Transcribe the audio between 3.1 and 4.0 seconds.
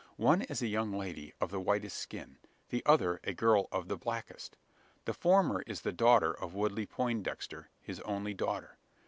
a girl of the